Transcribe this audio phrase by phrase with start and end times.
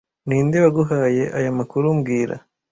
[0.27, 2.35] Ninde waguhaye aya makuru mbwira